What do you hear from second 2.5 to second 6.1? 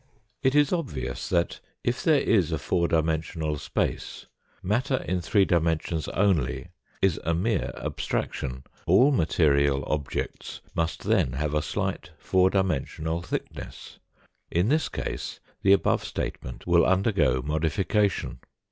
a four dimensional space, matter in three dimensions